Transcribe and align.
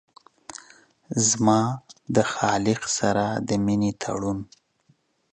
زما 1.27 1.61
له 2.15 2.23
خالق 2.33 2.81
سره 2.97 3.25
د 3.47 3.49
مينې 3.65 3.91
تړون 4.01 4.39